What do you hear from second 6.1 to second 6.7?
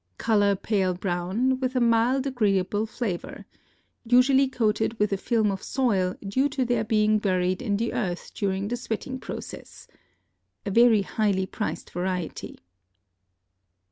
due to